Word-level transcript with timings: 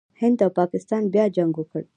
هند 0.21 0.37
او 0.45 0.49
پاکستان 0.59 1.03
بیا 1.13 1.25
جنګ 1.35 1.53
وکړ. 1.57 1.81